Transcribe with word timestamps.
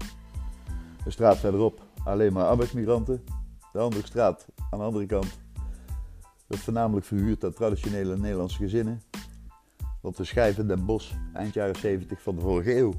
Een 1.06 1.12
straat 1.12 1.38
verderop 1.38 1.82
alleen 2.04 2.34
maar 2.34 2.46
arbeidsmigranten. 2.46 3.24
De 3.72 3.80
andere 3.80 4.06
straat 4.06 4.48
aan 4.70 4.80
de 4.80 4.86
andere 4.86 5.06
kant 5.06 5.40
werd 6.48 6.62
voornamelijk 6.62 7.06
verhuurd 7.06 7.44
aan 7.44 7.54
traditionele 7.54 8.18
Nederlandse 8.18 8.58
gezinnen. 8.58 9.02
Want 10.02 10.18
we 10.18 10.24
schijven 10.24 10.68
Den 10.68 10.86
Bosch 10.86 11.14
eind 11.34 11.54
jaren 11.54 11.76
70 11.76 12.22
van 12.22 12.36
de 12.36 12.42
vorige 12.42 12.78
eeuw. 12.78 12.94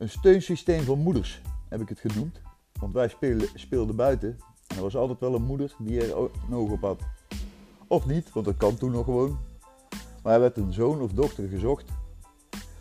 Een 0.00 0.08
steunsysteem 0.08 0.82
voor 0.82 0.98
moeders 0.98 1.40
heb 1.68 1.80
ik 1.80 1.88
het 1.88 2.00
genoemd. 2.00 2.40
Want 2.80 2.92
wij 2.92 3.08
speelden, 3.08 3.48
speelden 3.54 3.96
buiten 3.96 4.38
en 4.66 4.76
er 4.76 4.82
was 4.82 4.96
altijd 4.96 5.20
wel 5.20 5.34
een 5.34 5.42
moeder 5.42 5.74
die 5.78 6.00
er 6.00 6.16
een 6.48 6.54
oog 6.54 6.70
op 6.70 6.80
had. 6.80 7.02
Of 7.86 8.06
niet, 8.06 8.32
want 8.32 8.46
dat 8.46 8.56
kan 8.56 8.76
toen 8.76 8.90
nog 8.90 9.04
gewoon. 9.04 9.38
Maar 10.22 10.34
er 10.34 10.40
werd 10.40 10.56
een 10.56 10.72
zoon 10.72 11.00
of 11.00 11.12
dochter 11.12 11.48
gezocht. 11.48 11.84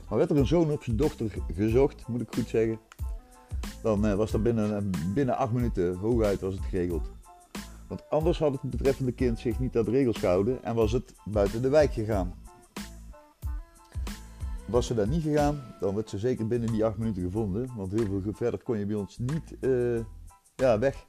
Maar 0.09 0.17
werd 0.17 0.29
er 0.29 0.37
een 0.37 0.47
zoon 0.47 0.71
of 0.71 0.83
zijn 0.83 0.97
dochter 0.97 1.31
gezocht, 1.53 2.07
moet 2.07 2.21
ik 2.21 2.33
goed 2.33 2.47
zeggen, 2.47 2.79
dan 3.81 4.05
eh, 4.05 4.15
was 4.15 4.31
dat 4.31 4.43
binnen, 4.43 4.91
binnen 5.13 5.37
acht 5.37 5.51
minuten 5.51 5.95
hooguit 5.95 6.41
was 6.41 6.53
het 6.53 6.63
geregeld. 6.63 7.11
Want 7.87 8.09
anders 8.09 8.39
had 8.39 8.51
het 8.51 8.61
betreffende 8.61 9.11
kind 9.11 9.39
zich 9.39 9.59
niet 9.59 9.77
aan 9.77 9.85
de 9.85 9.91
regels 9.91 10.17
gehouden 10.17 10.63
en 10.63 10.75
was 10.75 10.91
het 10.91 11.13
buiten 11.25 11.61
de 11.61 11.69
wijk 11.69 11.93
gegaan. 11.93 12.33
Was 14.69 14.87
ze 14.87 14.93
daar 14.93 15.07
niet 15.07 15.23
gegaan, 15.23 15.61
dan 15.79 15.95
werd 15.95 16.09
ze 16.09 16.17
zeker 16.17 16.47
binnen 16.47 16.71
die 16.71 16.85
acht 16.85 16.97
minuten 16.97 17.23
gevonden. 17.23 17.69
Want 17.75 17.91
heel 17.91 18.21
veel 18.21 18.33
verder 18.33 18.63
kon 18.63 18.77
je 18.77 18.85
bij 18.85 18.95
ons 18.95 19.17
niet 19.17 19.55
uh, 19.61 19.99
ja, 20.55 20.79
weg. 20.79 21.07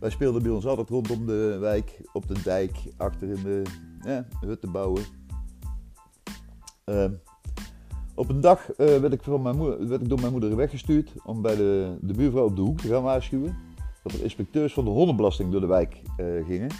Wij 0.00 0.10
speelden 0.10 0.42
bij 0.42 0.52
ons 0.52 0.66
altijd 0.66 0.88
rondom 0.88 1.26
de 1.26 1.56
wijk, 1.60 2.00
op 2.12 2.28
de 2.28 2.42
dijk, 2.42 2.76
achter 2.96 3.28
in 3.28 3.42
de 3.42 3.62
ja, 4.00 4.26
hutten 4.40 4.72
bouwen. 4.72 5.02
Uh, 6.86 7.10
op 8.14 8.28
een 8.28 8.40
dag 8.40 8.70
uh, 8.70 8.76
werd, 8.76 9.12
ik 9.12 9.22
van 9.22 9.42
mijn 9.42 9.56
moeder, 9.56 9.88
werd 9.88 10.02
ik 10.02 10.08
door 10.08 10.20
mijn 10.20 10.32
moeder 10.32 10.56
weggestuurd 10.56 11.12
om 11.24 11.42
bij 11.42 11.56
de, 11.56 11.96
de 12.00 12.12
buurvrouw 12.12 12.44
op 12.44 12.56
de 12.56 12.62
hoek 12.62 12.80
te 12.80 12.88
gaan 12.88 13.02
waarschuwen. 13.02 13.56
Dat 14.02 14.12
er 14.12 14.22
inspecteurs 14.22 14.72
van 14.72 14.84
de 14.84 14.90
hondenbelasting 14.90 15.52
door 15.52 15.60
de 15.60 15.66
wijk 15.66 16.02
gingen. 16.46 16.70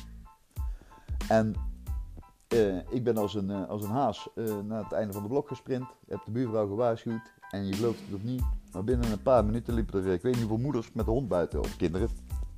En 1.28 1.54
uh, 2.48 2.76
ik 2.76 3.04
ben 3.04 3.16
als 3.16 3.34
een, 3.34 3.50
uh, 3.50 3.68
als 3.68 3.82
een 3.82 3.90
haas 3.90 4.28
uh, 4.34 4.60
naar 4.60 4.82
het 4.82 4.92
einde 4.92 5.12
van 5.12 5.22
de 5.22 5.28
blok 5.28 5.48
gesprint. 5.48 5.84
Heb 6.08 6.24
de 6.24 6.30
buurvrouw 6.30 6.66
gewaarschuwd. 6.66 7.32
En 7.50 7.66
je 7.66 7.72
gelooft 7.72 8.00
het 8.04 8.14
of 8.14 8.22
niet. 8.22 8.42
Maar 8.72 8.84
binnen 8.84 9.12
een 9.12 9.22
paar 9.22 9.44
minuten 9.44 9.74
liepen 9.74 10.04
er, 10.04 10.12
ik 10.12 10.22
weet 10.22 10.32
niet 10.32 10.42
hoeveel 10.42 10.64
moeders 10.64 10.92
met 10.92 11.04
de 11.04 11.10
hond 11.10 11.28
buiten. 11.28 11.60
Of 11.60 11.76
kinderen. 11.76 12.08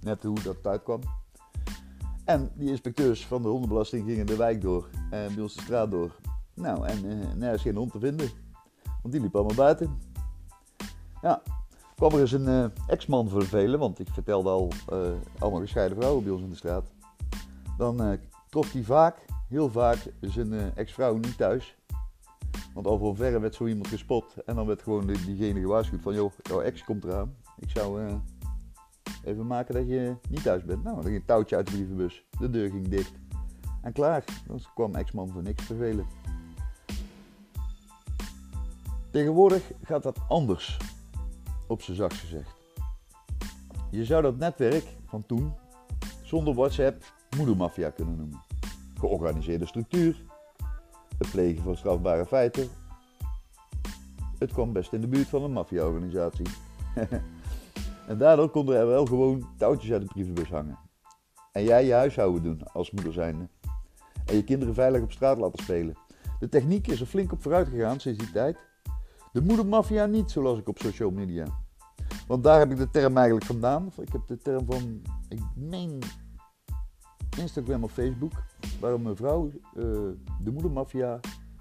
Net 0.00 0.22
hoe 0.22 0.42
dat 0.42 0.66
uitkwam. 0.66 1.00
En 2.24 2.50
die 2.54 2.68
inspecteurs 2.68 3.26
van 3.26 3.42
de 3.42 3.48
hondenbelasting 3.48 4.06
gingen 4.06 4.26
de 4.26 4.36
wijk 4.36 4.62
door. 4.62 4.88
En 5.10 5.34
bij 5.34 5.42
ons 5.42 5.54
de 5.54 5.60
straat 5.60 5.90
door. 5.90 6.16
Nou, 6.54 6.86
en 6.86 7.00
nergens 7.38 7.62
geen 7.62 7.76
hond 7.76 7.92
te 7.92 7.98
vinden. 7.98 8.28
Want 9.02 9.14
die 9.14 9.20
liep 9.20 9.34
allemaal 9.36 9.56
buiten. 9.56 9.98
Ja, 11.22 11.42
kwam 11.94 12.12
er 12.12 12.20
eens 12.20 12.32
een 12.32 12.72
ex-man 12.86 13.28
voor 13.28 13.44
velen. 13.44 13.78
Want 13.78 13.98
ik 13.98 14.08
vertelde 14.12 14.48
al 14.48 14.72
allemaal 15.38 15.60
gescheiden 15.60 15.96
vrouwen 15.96 16.24
bij 16.24 16.32
ons 16.32 16.42
in 16.42 16.50
de 16.50 16.56
straat. 16.56 16.92
Dan 17.78 18.18
trof 18.48 18.72
hij 18.72 18.82
vaak 18.82 19.24
heel 19.48 19.70
vaak 19.70 19.98
zijn 20.20 20.52
uh, 20.52 20.76
ex-vrouw 20.76 21.16
niet 21.16 21.36
thuis. 21.36 21.76
Want 22.74 22.86
al 22.86 22.98
van 22.98 23.16
verre 23.16 23.40
werd 23.40 23.54
zo 23.54 23.66
iemand 23.66 23.88
gespot. 23.88 24.34
En 24.44 24.54
dan 24.54 24.66
werd 24.66 24.82
gewoon 24.82 25.06
diegene 25.06 25.60
gewaarschuwd 25.60 26.02
van... 26.02 26.14
joh, 26.14 26.32
jouw 26.42 26.60
ex 26.60 26.84
komt 26.84 27.04
eraan. 27.04 27.36
Ik 27.58 27.70
zou 27.70 28.02
uh, 28.02 28.14
even 29.24 29.46
maken 29.46 29.74
dat 29.74 29.88
je 29.88 30.16
niet 30.28 30.42
thuis 30.42 30.64
bent. 30.64 30.82
Nou, 30.82 30.94
dan 30.94 31.04
ging 31.04 31.16
een 31.16 31.24
touwtje 31.24 31.56
uit 31.56 31.66
de 31.66 31.72
brievenbus. 31.72 32.24
De 32.38 32.50
deur 32.50 32.70
ging 32.70 32.88
dicht. 32.88 33.12
En 33.82 33.92
klaar. 33.92 34.24
Dan 34.46 34.60
kwam 34.74 34.94
ex-man 34.94 35.28
voor 35.28 35.42
niks 35.42 35.64
vervelen. 35.64 36.06
Tegenwoordig 39.10 39.72
gaat 39.82 40.02
dat 40.02 40.18
anders. 40.28 40.78
Op 41.66 41.82
zijn 41.82 41.96
zacht 41.96 42.16
gezegd. 42.16 42.54
Je 43.90 44.04
zou 44.04 44.22
dat 44.22 44.36
netwerk 44.36 44.96
van 45.04 45.26
toen 45.26 45.52
zonder 46.22 46.54
WhatsApp 46.54 47.12
moedermafia 47.36 47.90
kunnen 47.90 48.16
noemen 48.16 48.45
georganiseerde 48.98 49.66
structuur, 49.66 50.24
het 51.18 51.30
plegen 51.30 51.62
van 51.62 51.76
strafbare 51.76 52.26
feiten. 52.26 52.68
Het 54.38 54.52
kwam 54.52 54.72
best 54.72 54.92
in 54.92 55.00
de 55.00 55.06
buurt 55.06 55.28
van 55.28 55.42
een 55.42 55.52
maffia-organisatie. 55.52 56.46
en 58.08 58.18
daardoor 58.18 58.48
konden 58.48 58.76
er 58.76 58.86
wel 58.86 59.06
gewoon 59.06 59.48
touwtjes 59.56 59.92
uit 59.92 60.02
de 60.02 60.08
brievenbus 60.08 60.48
hangen. 60.48 60.78
En 61.52 61.64
jij 61.64 61.84
je 61.84 61.92
huishouden 61.92 62.42
doen 62.42 62.72
als 62.72 62.90
moeder 62.90 63.12
zijnde. 63.12 63.48
En 64.26 64.34
je 64.34 64.44
kinderen 64.44 64.74
veilig 64.74 65.02
op 65.02 65.12
straat 65.12 65.38
laten 65.38 65.62
spelen. 65.62 65.94
De 66.38 66.48
techniek 66.48 66.86
is 66.86 67.00
er 67.00 67.06
flink 67.06 67.32
op 67.32 67.42
vooruit 67.42 67.68
gegaan 67.68 68.00
sinds 68.00 68.18
die 68.18 68.30
tijd. 68.30 68.58
De 69.32 69.42
moedermafia 69.42 70.06
niet, 70.06 70.30
zoals 70.30 70.58
ik 70.58 70.68
op 70.68 70.78
social 70.78 71.10
media. 71.10 71.46
Want 72.26 72.44
daar 72.44 72.58
heb 72.58 72.70
ik 72.70 72.76
de 72.76 72.90
term 72.90 73.16
eigenlijk 73.16 73.46
vandaan. 73.46 73.92
Ik 74.00 74.12
heb 74.12 74.26
de 74.26 74.38
term 74.38 74.66
van, 74.66 75.02
ik 75.28 75.40
meen 75.54 76.02
Instagram 77.38 77.84
of 77.84 77.92
Facebook, 77.92 78.32
waar 78.80 78.92
een 78.92 79.02
mevrouw 79.02 79.46
uh, 79.46 79.82
de 80.40 80.50
moedermafia 80.52 81.20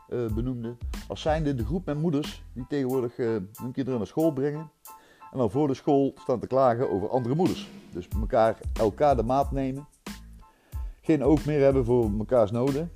uh, 0.10 0.34
benoemde. 0.34 0.76
Als 1.08 1.22
zijnde 1.22 1.56
de 1.56 1.66
groep 1.66 1.86
met 1.86 1.98
moeders 1.98 2.44
die 2.54 2.66
tegenwoordig 2.68 3.18
uh, 3.18 3.28
hun 3.54 3.72
kinderen 3.72 3.98
naar 3.98 4.08
school 4.08 4.32
brengen. 4.32 4.72
En 5.32 5.38
dan 5.38 5.52
voor 5.52 5.68
de 5.68 5.74
school 5.74 6.12
staan 6.16 6.40
te 6.40 6.48
klagen 6.48 6.90
over 6.90 7.10
andere 7.10 7.36
moeders. 7.36 7.70
Dus 7.92 8.08
elkaar, 8.20 8.60
elkaar 8.74 9.16
de 9.16 9.24
maat 9.24 9.52
nemen. 9.52 9.88
Geen 11.02 11.24
oog 11.24 11.46
meer 11.46 11.62
hebben 11.62 11.86
voor 11.86 12.12
mekaars 12.12 12.52
noden. 12.52 12.92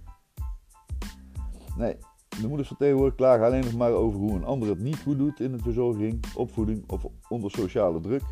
Nee, 1.78 1.98
de 2.42 2.48
moeders 2.48 2.68
van 2.68 2.78
tegenwoordig 2.78 3.16
klagen 3.16 3.46
alleen 3.46 3.64
nog 3.64 3.76
maar 3.76 3.92
over 3.92 4.20
hoe 4.20 4.32
een 4.32 4.46
ander 4.46 4.70
het 4.70 4.80
niet 4.80 5.02
goed 5.02 5.18
doet 5.18 5.40
in 5.40 5.52
de 5.52 5.58
verzorging, 5.58 6.26
opvoeding 6.36 6.90
of 6.90 7.06
onder 7.30 7.52
sociale 7.52 8.00
druk. 8.00 8.24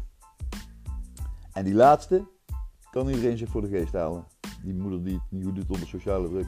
En 1.54 1.64
die 1.64 1.74
laatste 1.74 2.28
kan 2.92 3.08
iedereen 3.08 3.38
zich 3.38 3.50
voor 3.50 3.62
de 3.62 3.68
geest 3.68 3.94
halen 3.94 4.26
die 4.64 4.74
moeder 4.74 5.04
die 5.04 5.14
het 5.14 5.24
niet 5.30 5.44
goed 5.44 5.56
doet 5.56 5.70
onder 5.70 5.88
sociale 5.88 6.30
druk. 6.30 6.48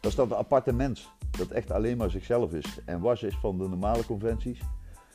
Dat 0.00 0.10
is 0.10 0.16
dat 0.16 0.30
een 0.30 0.36
aparte 0.36 0.72
mens. 0.72 1.10
Dat 1.30 1.48
echt 1.48 1.70
alleen 1.70 1.96
maar 1.96 2.10
zichzelf 2.10 2.52
is. 2.52 2.80
En 2.84 3.00
was 3.00 3.22
is 3.22 3.36
van 3.36 3.58
de 3.58 3.68
normale 3.68 4.06
conventies. 4.06 4.60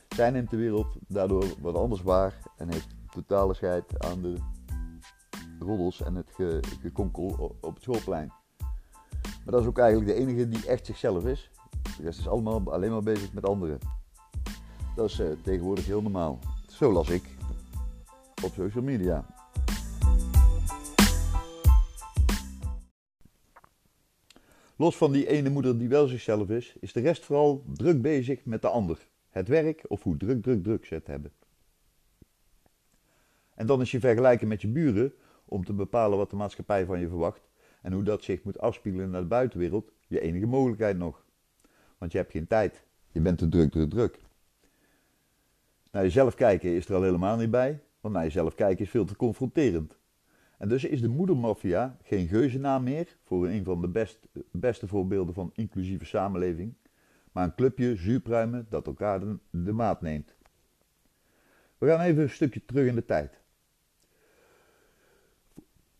Zij 0.08 0.30
neemt 0.30 0.50
de 0.50 0.56
wereld 0.56 0.96
daardoor 1.08 1.44
wat 1.60 1.74
anders 1.74 2.02
waar. 2.02 2.38
En 2.56 2.72
heeft 2.72 2.94
totale 3.10 3.54
scheid 3.54 4.04
aan 4.04 4.22
de 4.22 4.34
roddels 5.58 6.02
en 6.02 6.14
het 6.14 6.30
ge 6.34 6.60
gekonkel 6.80 7.56
op 7.60 7.74
het 7.74 7.82
schoolplein. 7.82 8.32
Maar 9.20 9.52
dat 9.52 9.60
is 9.60 9.66
ook 9.66 9.78
eigenlijk 9.78 10.10
de 10.10 10.20
enige 10.20 10.48
die 10.48 10.66
echt 10.66 10.86
zichzelf 10.86 11.24
is. 11.24 11.50
De 11.96 12.02
rest 12.02 12.18
is 12.18 12.28
allemaal 12.28 12.72
alleen 12.72 12.90
maar 12.90 13.02
bezig 13.02 13.32
met 13.32 13.46
anderen. 13.46 13.78
Dat 14.96 15.08
is 15.08 15.20
uh, 15.20 15.26
tegenwoordig 15.42 15.86
heel 15.86 16.02
normaal. 16.02 16.38
Zo 16.66 16.92
las 16.92 17.08
ik 17.08 17.36
op 18.44 18.52
social 18.54 18.84
media. 18.84 19.24
Los 24.82 24.96
van 24.96 25.12
die 25.12 25.28
ene 25.28 25.50
moeder 25.50 25.78
die 25.78 25.88
wel 25.88 26.06
zichzelf 26.06 26.50
is, 26.50 26.76
is 26.80 26.92
de 26.92 27.00
rest 27.00 27.24
vooral 27.24 27.64
druk 27.72 28.02
bezig 28.02 28.44
met 28.44 28.62
de 28.62 28.68
ander. 28.68 29.06
Het 29.30 29.48
werk 29.48 29.84
of 29.88 30.02
hoe 30.02 30.16
druk, 30.16 30.42
druk, 30.42 30.62
druk 30.62 30.84
ze 30.84 30.94
het 30.94 31.06
hebben. 31.06 31.32
En 33.54 33.66
dan 33.66 33.80
is 33.80 33.90
je 33.90 34.00
vergelijken 34.00 34.48
met 34.48 34.60
je 34.60 34.68
buren 34.68 35.12
om 35.44 35.64
te 35.64 35.72
bepalen 35.72 36.18
wat 36.18 36.30
de 36.30 36.36
maatschappij 36.36 36.84
van 36.84 37.00
je 37.00 37.08
verwacht 37.08 37.48
en 37.82 37.92
hoe 37.92 38.02
dat 38.02 38.22
zich 38.22 38.42
moet 38.42 38.58
afspiegelen 38.58 39.10
naar 39.10 39.20
de 39.20 39.26
buitenwereld 39.26 39.92
je 40.06 40.20
enige 40.20 40.46
mogelijkheid 40.46 40.98
nog. 40.98 41.24
Want 41.98 42.12
je 42.12 42.18
hebt 42.18 42.30
geen 42.30 42.46
tijd. 42.46 42.84
Je 43.12 43.20
bent 43.20 43.38
te 43.38 43.48
druk, 43.48 43.70
druk, 43.70 43.90
druk. 43.90 44.18
Naar 45.90 46.02
jezelf 46.02 46.34
kijken 46.34 46.70
is 46.70 46.86
er 46.86 46.94
al 46.94 47.02
helemaal 47.02 47.36
niet 47.36 47.50
bij, 47.50 47.80
want 48.00 48.14
naar 48.14 48.24
jezelf 48.24 48.54
kijken 48.54 48.84
is 48.84 48.90
veel 48.90 49.04
te 49.04 49.16
confronterend. 49.16 49.98
En 50.62 50.68
dus 50.68 50.84
is 50.84 51.00
de 51.00 51.08
moedermafia 51.08 51.96
geen 52.02 52.28
geuzennaam 52.28 52.82
meer 52.82 53.16
voor 53.24 53.48
een 53.48 53.64
van 53.64 53.80
de 53.80 53.88
best, 53.88 54.18
beste 54.50 54.86
voorbeelden 54.86 55.34
van 55.34 55.50
inclusieve 55.54 56.04
samenleving, 56.04 56.74
maar 57.32 57.44
een 57.44 57.54
clubje 57.54 57.96
zuurpruimen 57.96 58.66
dat 58.68 58.86
elkaar 58.86 59.20
de, 59.50 59.72
maat 59.72 60.02
neemt. 60.02 60.34
We 61.78 61.86
gaan 61.86 62.00
even 62.00 62.22
een 62.22 62.30
stukje 62.30 62.64
terug 62.64 62.86
in 62.86 62.94
de 62.94 63.04
tijd. 63.04 63.40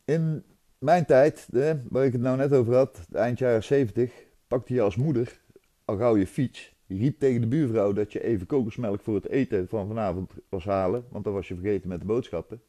In 0.04 0.44
mijn 0.78 1.06
tijd, 1.06 1.48
waar 1.88 2.04
ik 2.04 2.12
het 2.12 2.20
nou 2.20 2.36
net 2.36 2.52
over 2.52 2.74
had, 2.74 3.06
eind 3.12 3.38
jaren 3.38 3.64
70, 3.64 4.12
pakte 4.46 4.74
je 4.74 4.80
als 4.80 4.96
moeder 4.96 5.40
al 5.84 5.96
gauw 5.96 6.16
je 6.16 6.26
fiets. 6.26 6.74
Riep 6.86 7.18
tegen 7.18 7.40
de 7.40 7.46
buurvrouw 7.46 7.92
dat 7.92 8.12
je 8.12 8.22
even 8.22 8.46
kokosmelk 8.46 9.00
voor 9.00 9.14
het 9.14 9.28
eten 9.28 9.68
van 9.68 9.86
vanavond 9.86 10.32
was 10.48 10.64
halen, 10.64 11.04
want 11.10 11.24
dan 11.24 11.32
was 11.32 11.48
je 11.48 11.54
vergeten 11.54 11.88
met 11.88 12.00
de 12.00 12.06
boodschappen. 12.06 12.62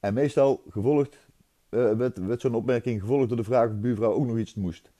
En 0.00 0.14
meestal 0.14 0.62
gevolgd, 0.68 1.18
uh, 1.70 1.92
werd, 1.92 2.40
zo'n 2.40 2.54
opmerking 2.54 3.00
gevolgd 3.00 3.28
door 3.28 3.36
de 3.36 3.44
vraag 3.44 3.70
of 3.70 3.76
buurvrouw 3.76 4.12
ook 4.12 4.26
nog 4.26 4.38
iets 4.38 4.54
moest. 4.54 4.90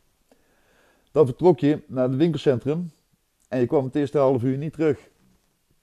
Dan 1.11 1.26
vertrok 1.26 1.61
je 1.61 1.82
naar 1.87 2.08
het 2.08 2.17
winkelcentrum 2.17 2.91
en 3.49 3.61
je 3.61 3.67
kwam 3.67 3.85
het 3.85 3.94
eerste 3.94 4.19
half 4.19 4.43
uur 4.43 4.56
niet 4.56 4.73
terug. 4.73 5.08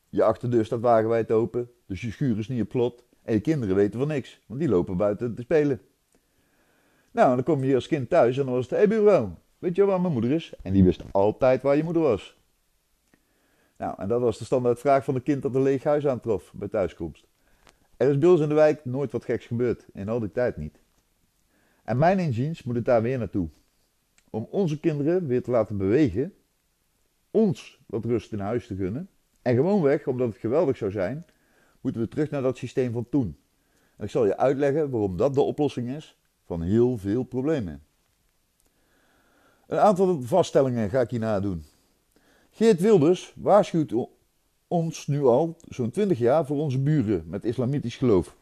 Je 0.10 0.24
achterdeur 0.24 0.66
staat 0.66 0.80
wagenwijd 0.80 1.32
open, 1.32 1.70
dus 1.86 2.02
je 2.02 2.12
schuur 2.12 2.38
is 2.38 2.48
niet 2.48 2.62
op 2.62 2.70
plot 2.70 3.04
en 3.24 3.34
je 3.34 3.40
kinderen 3.40 3.76
weten 3.76 4.00
van 4.00 4.08
niks, 4.08 4.42
want 4.46 4.60
die 4.60 4.70
lopen 4.70 4.98
buiten 4.98 5.36
te 5.36 5.42
spelen. 5.42 5.82
Nou, 7.12 7.36
dan 7.36 7.44
kom 7.44 7.64
je 7.64 7.76
als 7.76 7.88
kind 7.88 8.10
thuis 8.10 8.38
en 8.38 8.46
dan 8.46 8.54
was 8.54 8.64
het, 8.64 8.72
hé 8.72 8.78
hey 8.78 8.88
buurvrouw, 8.88 9.38
weet 9.58 9.76
je 9.76 9.86
waar 9.86 10.02
mijn 10.02 10.14
moeder 10.14 10.32
is? 10.32 10.54
En 10.62 10.74
die 10.74 10.84
wist 10.84 11.04
altijd 11.12 11.62
waar 11.62 11.76
je 11.76 11.84
moeder 11.84 12.02
was. 12.02 12.38
Nou, 13.78 13.96
en 13.98 14.08
dat 14.08 14.22
was 14.22 14.38
de 14.38 14.46
standaardvraag 14.46 15.04
van 15.04 15.16
een 15.16 15.24
kind 15.24 15.42
dat 15.42 15.56
een 15.56 15.62
leeg 15.62 15.84
huis 15.84 16.08
aantrof 16.08 16.54
bij 16.54 16.68
thuiskomst. 16.68 17.28
Er 17.98 18.10
is 18.10 18.18
bij 18.18 18.30
ons 18.30 18.42
in 18.42 18.50
de 18.50 18.56
wijk 18.56 18.86
nooit 18.86 19.12
wat 19.12 19.26
geks 19.26 19.46
gebeurd, 19.46 19.86
in 19.94 20.10
al 20.10 20.20
die 20.20 20.32
tijd 20.32 20.58
niet. 20.58 20.80
En 21.84 21.98
mijn 21.98 22.20
inziens 22.20 22.64
moet 22.64 22.76
het 22.76 22.86
daar 22.86 23.02
weer 23.02 23.18
naartoe. 23.18 23.50
Om 24.30 24.48
onze 24.52 24.80
kinderen 24.80 25.28
weer 25.28 25.44
te 25.44 25.52
laten 25.52 25.78
bewegen, 25.78 26.34
ons 27.32 27.80
wat 27.86 28.06
rust 28.06 28.32
in 28.32 28.40
huis 28.40 28.68
te 28.68 28.76
gunnen, 28.76 29.10
en 29.42 29.56
gewoonweg, 29.56 30.08
omdat 30.08 30.28
het 30.28 30.38
geweldig 30.38 30.78
zou 30.78 30.92
zijn, 30.92 31.26
moeten 31.82 32.02
we 32.02 32.08
terug 32.08 32.30
naar 32.30 32.42
dat 32.42 32.58
systeem 32.58 32.92
van 32.92 33.10
toen. 33.10 33.38
En 33.96 34.04
ik 34.04 34.10
zal 34.10 34.26
je 34.26 34.38
uitleggen 34.38 34.90
waarom 34.90 35.18
dat 35.18 35.34
de 35.34 35.42
oplossing 35.42 35.90
is 35.90 36.18
van 36.46 36.62
heel 36.62 36.98
veel 36.98 37.24
problemen. 37.24 37.84
Een 39.68 39.80
aantal 39.80 40.22
vaststellingen 40.22 40.90
ga 40.90 41.02
ik 41.02 41.10
hier 41.10 41.20
nadoen. 41.20 41.64
Geert 42.50 42.80
Wilders 42.80 43.34
waarschuwt 43.36 43.94
ons 44.68 45.08
nu 45.08 45.26
al 45.26 45.58
zo'n 45.70 45.92
20 45.92 46.18
jaar 46.18 46.46
voor 46.46 46.58
onze 46.58 46.80
buren 46.80 47.24
met 47.28 47.46
islamitisch 47.46 47.96
geloof. 47.96 48.36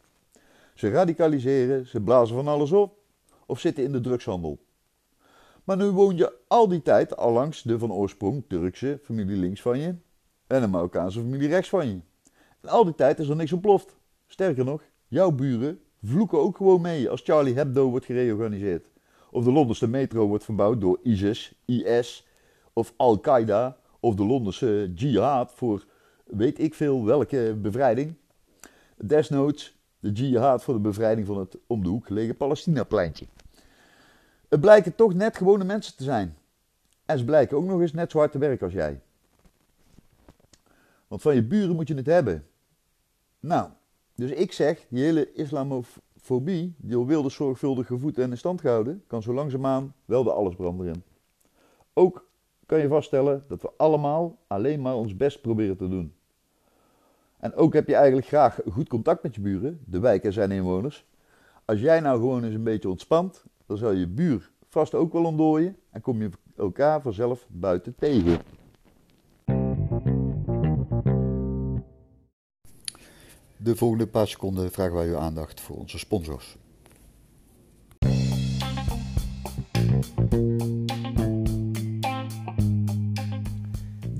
Ze 0.73 0.89
radicaliseren, 0.89 1.87
ze 1.87 2.01
blazen 2.01 2.35
van 2.35 2.47
alles 2.47 2.71
op 2.71 2.97
of 3.45 3.59
zitten 3.59 3.83
in 3.83 3.91
de 3.91 4.01
drugshandel. 4.01 4.59
Maar 5.63 5.77
nu 5.77 5.85
woon 5.85 6.17
je 6.17 6.33
al 6.47 6.67
die 6.67 6.81
tijd 6.81 7.17
al 7.17 7.31
langs 7.31 7.61
de 7.61 7.79
van 7.79 7.91
oorsprong 7.91 8.43
Turkse 8.47 8.99
familie 9.03 9.37
links 9.37 9.61
van 9.61 9.79
je 9.79 9.95
en 10.47 10.61
de 10.61 10.67
Marokkaanse 10.67 11.19
familie 11.19 11.47
rechts 11.47 11.69
van 11.69 11.87
je. 11.87 11.99
En 12.61 12.69
al 12.69 12.83
die 12.83 12.95
tijd 12.95 13.19
is 13.19 13.27
er 13.29 13.35
niks 13.35 13.51
ontploft. 13.51 13.97
Sterker 14.27 14.65
nog, 14.65 14.81
jouw 15.07 15.31
buren 15.31 15.79
vloeken 16.03 16.39
ook 16.39 16.57
gewoon 16.57 16.81
mee 16.81 17.09
als 17.09 17.21
Charlie 17.21 17.55
Hebdo 17.55 17.89
wordt 17.89 18.05
gereorganiseerd. 18.05 18.89
Of 19.31 19.43
de 19.43 19.51
Londense 19.51 19.87
metro 19.87 20.27
wordt 20.27 20.43
verbouwd 20.43 20.81
door 20.81 20.99
ISIS, 21.03 21.53
IS 21.65 22.27
of 22.73 22.93
Al-Qaeda. 22.97 23.77
Of 23.99 24.15
de 24.15 24.25
Londense 24.25 24.91
jihad 24.95 25.51
voor 25.55 25.85
weet 26.25 26.59
ik 26.59 26.73
veel 26.73 27.05
welke 27.05 27.57
bevrijding. 27.61 28.13
Desnoods 28.95 29.77
de 29.99 30.11
jihad 30.11 30.63
voor 30.63 30.73
de 30.73 30.79
bevrijding 30.79 31.27
van 31.27 31.37
het 31.37 31.57
om 31.67 31.83
de 31.83 31.89
hoek 31.89 32.05
gelegen 32.05 32.37
Palestina-pleintje. 32.37 33.25
Het 34.49 34.61
blijken 34.61 34.95
toch 34.95 35.13
net 35.13 35.37
gewone 35.37 35.63
mensen 35.63 35.95
te 35.95 36.03
zijn. 36.03 36.37
En 37.05 37.17
ze 37.17 37.25
blijken 37.25 37.57
ook 37.57 37.65
nog 37.65 37.81
eens 37.81 37.93
net 37.93 38.11
zo 38.11 38.17
hard 38.17 38.31
te 38.31 38.37
werken 38.37 38.65
als 38.65 38.73
jij. 38.73 39.01
Want 41.07 41.21
van 41.21 41.35
je 41.35 41.43
buren 41.43 41.75
moet 41.75 41.87
je 41.87 41.95
het 41.95 42.05
hebben. 42.05 42.47
Nou, 43.39 43.69
dus 44.15 44.31
ik 44.31 44.51
zeg, 44.51 44.85
die 44.89 45.03
hele 45.03 45.33
islamofobie, 45.33 46.75
die 46.77 46.95
al 46.95 47.05
wilde 47.05 47.29
zorgvuldig 47.29 47.87
gevoed 47.87 48.17
en 48.17 48.31
in 48.31 48.37
stand 48.37 48.61
gehouden, 48.61 49.03
kan 49.07 49.21
zo 49.21 49.33
langzaamaan 49.33 49.93
wel 50.05 50.23
de 50.23 50.31
allesbrander 50.31 50.87
in. 50.87 51.03
Ook 51.93 52.24
kan 52.65 52.79
je 52.79 52.87
vaststellen 52.87 53.43
dat 53.47 53.61
we 53.61 53.71
allemaal 53.77 54.37
alleen 54.47 54.81
maar 54.81 54.95
ons 54.95 55.17
best 55.17 55.41
proberen 55.41 55.77
te 55.77 55.89
doen. 55.89 56.13
En 57.39 57.55
ook 57.55 57.73
heb 57.73 57.87
je 57.87 57.95
eigenlijk 57.95 58.27
graag 58.27 58.59
goed 58.71 58.87
contact 58.87 59.23
met 59.23 59.35
je 59.35 59.41
buren, 59.41 59.79
de 59.85 59.99
wijk 59.99 60.23
en 60.23 60.33
zijn 60.33 60.51
inwoners. 60.51 61.05
Als 61.65 61.79
jij 61.79 61.99
nou 61.99 62.19
gewoon 62.19 62.43
eens 62.43 62.55
een 62.55 62.63
beetje 62.63 62.89
ontspant, 62.89 63.43
dan 63.65 63.77
zal 63.77 63.91
je 63.91 64.07
buur 64.07 64.51
vast 64.69 64.95
ook 64.95 65.13
wel 65.13 65.25
ontdooien 65.25 65.77
en 65.89 66.01
kom 66.01 66.21
je 66.21 66.29
elkaar 66.57 67.01
vanzelf 67.01 67.47
buiten 67.49 67.95
tegen. 67.95 68.39
De 73.57 73.75
volgende 73.75 74.07
paar 74.07 74.27
seconden 74.27 74.71
vragen 74.71 74.93
wij 74.93 75.07
uw 75.07 75.17
aandacht 75.17 75.61
voor 75.61 75.75
onze 75.75 75.97
sponsors. 75.97 76.57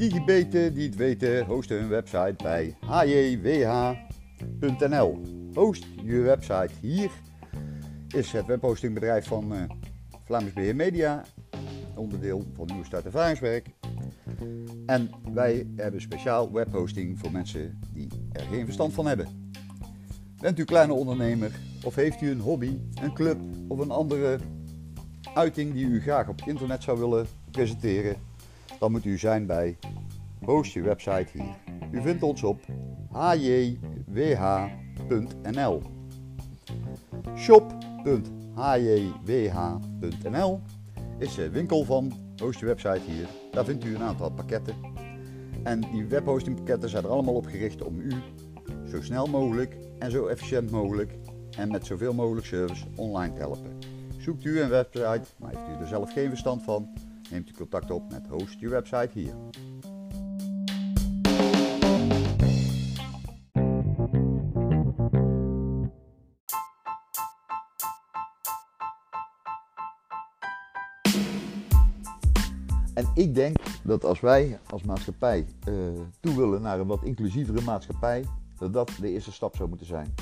Digibeten 0.09 0.73
die 0.73 0.85
het 0.85 0.95
weten 0.95 1.45
hosten 1.45 1.79
hun 1.79 1.87
website 1.87 2.35
bij 2.43 2.75
hjwh.nl. 2.85 4.01
Host 5.53 5.85
je 6.03 6.19
website 6.19 6.69
hier 6.81 7.09
is 8.07 8.31
het 8.31 8.45
webhostingbedrijf 8.45 9.27
van 9.27 9.53
uh, 9.53 9.61
Vlaams 10.23 10.53
Beheer 10.53 10.75
Media, 10.75 11.23
onderdeel 11.95 12.45
van 12.53 12.65
Nieuwe 12.65 12.85
Start 12.85 13.05
Ervaringswerk. 13.05 13.69
En 14.85 15.09
wij 15.33 15.67
hebben 15.75 16.01
speciaal 16.01 16.51
webhosting 16.51 17.19
voor 17.19 17.31
mensen 17.31 17.79
die 17.93 18.07
er 18.31 18.45
geen 18.51 18.65
verstand 18.65 18.93
van 18.93 19.07
hebben. 19.07 19.51
Bent 20.39 20.59
u 20.59 20.63
kleine 20.63 20.93
ondernemer 20.93 21.51
of 21.83 21.95
heeft 21.95 22.21
u 22.21 22.31
een 22.31 22.39
hobby, 22.39 22.77
een 23.01 23.13
club 23.13 23.37
of 23.67 23.79
een 23.79 23.91
andere 23.91 24.39
uiting 25.33 25.73
die 25.73 25.85
u 25.85 26.01
graag 26.01 26.27
op 26.27 26.41
internet 26.45 26.83
zou 26.83 26.99
willen 26.99 27.27
presenteren? 27.51 28.34
Dan 28.85 28.93
moet 28.93 29.05
u 29.05 29.17
zijn 29.17 29.45
bij 29.45 29.77
Host 30.43 30.73
je 30.73 30.81
website 30.81 31.27
hier. 31.31 31.55
U 31.91 32.01
vindt 32.01 32.23
ons 32.23 32.43
op 32.43 32.61
hjwh.nl. 33.11 33.81
Shop.hjwh.nl 37.37 37.81
is 41.17 41.35
de 41.35 41.49
winkel 41.49 41.83
van 41.83 42.11
Host 42.41 42.59
je 42.59 42.65
website 42.65 43.01
hier. 43.05 43.27
Daar 43.51 43.65
vindt 43.65 43.85
u 43.85 43.95
een 43.95 44.01
aantal 44.01 44.31
pakketten. 44.31 44.75
En 45.63 45.79
die 45.79 46.05
webhostingpakketten 46.05 46.89
zijn 46.89 47.03
er 47.03 47.09
allemaal 47.09 47.35
op 47.35 47.45
gericht 47.45 47.83
om 47.83 47.99
u 47.99 48.13
zo 48.89 49.01
snel 49.01 49.25
mogelijk 49.25 49.77
en 49.99 50.11
zo 50.11 50.27
efficiënt 50.27 50.71
mogelijk 50.71 51.13
en 51.57 51.71
met 51.71 51.85
zoveel 51.85 52.13
mogelijk 52.13 52.45
service 52.45 52.85
online 52.95 53.33
te 53.33 53.39
helpen. 53.39 53.77
Zoekt 54.17 54.43
u 54.43 54.61
een 54.61 54.69
website, 54.69 55.21
maar 55.37 55.49
heeft 55.49 55.77
u 55.77 55.81
er 55.81 55.87
zelf 55.87 56.13
geen 56.13 56.29
verstand 56.29 56.63
van, 56.63 56.89
neemt 57.29 57.49
u 57.49 57.53
contact 57.53 57.91
op 57.91 58.11
met 58.11 58.27
Host 58.27 58.59
je 58.59 58.69
website 58.69 59.09
hier. 59.13 59.35
En 72.93 73.11
ik 73.13 73.35
denk 73.35 73.57
dat 73.83 74.03
als 74.03 74.19
wij 74.19 74.59
als 74.69 74.83
maatschappij 74.83 75.45
uh, 75.69 75.75
toe 76.19 76.35
willen 76.35 76.61
naar 76.61 76.79
een 76.79 76.87
wat 76.87 77.03
inclusievere 77.03 77.61
maatschappij, 77.61 78.25
dat 78.57 78.73
dat 78.73 78.91
de 78.99 79.09
eerste 79.09 79.31
stap 79.31 79.55
zou 79.55 79.69
moeten 79.69 79.87
zijn. 79.87 80.13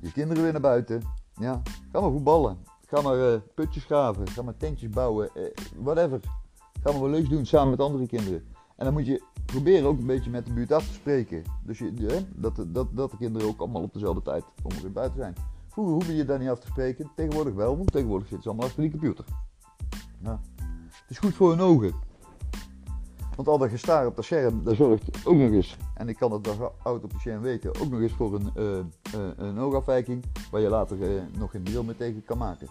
Je 0.00 0.12
kinderen 0.12 0.42
weer 0.42 0.52
naar 0.52 0.60
buiten. 0.60 1.02
Ja, 1.34 1.62
ga 1.92 2.00
maar 2.00 2.10
voetballen. 2.10 2.71
Ga 2.92 3.00
maar 3.00 3.18
uh, 3.18 3.34
putjes 3.54 3.84
graven. 3.84 4.28
Ga 4.28 4.42
maar 4.42 4.56
tentjes 4.56 4.90
bouwen. 4.90 5.30
Uh, 5.34 5.44
whatever. 5.76 6.20
Ga 6.82 6.90
maar 6.90 7.00
wel 7.00 7.10
leuks 7.10 7.28
doen 7.28 7.46
samen 7.46 7.70
met 7.70 7.80
andere 7.80 8.06
kinderen. 8.06 8.44
En 8.76 8.84
dan 8.84 8.92
moet 8.92 9.06
je 9.06 9.22
proberen 9.44 9.88
ook 9.88 9.98
een 9.98 10.06
beetje 10.06 10.30
met 10.30 10.46
de 10.46 10.52
buurt 10.52 10.72
af 10.72 10.86
te 10.86 10.92
spreken. 10.92 11.42
Dus 11.64 11.78
je, 11.78 12.24
dat, 12.34 12.64
dat, 12.66 12.86
dat 12.90 13.10
de 13.10 13.16
kinderen 13.16 13.48
ook 13.48 13.60
allemaal 13.60 13.82
op 13.82 13.92
dezelfde 13.92 14.22
tijd 14.22 14.44
ongeveer 14.62 14.92
buiten 14.92 15.18
zijn. 15.18 15.34
Vroeger 15.68 15.94
hoefde 15.94 16.16
je 16.16 16.24
daar 16.24 16.38
niet 16.38 16.48
af 16.48 16.58
te 16.58 16.66
spreken. 16.66 17.10
Tegenwoordig 17.16 17.54
wel, 17.54 17.76
want 17.76 17.92
tegenwoordig 17.92 18.28
zitten 18.28 18.42
ze 18.42 18.48
allemaal 18.48 18.66
achter 18.66 18.82
die 18.82 18.90
computer. 18.90 19.24
Het 20.22 21.10
is 21.10 21.18
goed 21.18 21.34
voor 21.34 21.50
hun 21.50 21.60
ogen. 21.60 21.94
Want 23.36 23.48
al 23.48 23.58
dat 23.58 23.68
gestaar 23.68 24.06
op 24.06 24.16
dat 24.16 24.24
scherm, 24.24 24.64
dat 24.64 24.76
zorgt 24.76 25.26
ook 25.26 25.36
nog 25.36 25.50
eens, 25.50 25.76
en 25.94 26.08
ik 26.08 26.16
kan 26.16 26.32
het 26.32 26.48
als 26.48 26.70
oud-opticien 26.82 27.40
weten, 27.40 27.80
ook 27.80 27.90
nog 27.90 28.00
eens 28.00 28.12
voor 28.12 28.34
een, 28.34 28.50
uh, 28.56 29.28
een 29.36 29.58
oogafwijking 29.58 30.24
waar 30.50 30.60
je 30.60 30.68
later 30.68 30.98
nog 31.38 31.50
geen 31.50 31.64
deel 31.64 31.82
mee 31.84 31.96
tegen 31.96 32.24
kan 32.24 32.38
maken. 32.38 32.68